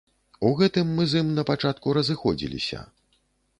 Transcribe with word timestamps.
У 0.47 0.49
гэтым 0.61 0.95
мы 0.99 1.03
з 1.11 1.21
ім 1.25 1.29
на 1.35 1.45
пачатку 1.51 1.95
разыходзіліся. 1.99 2.79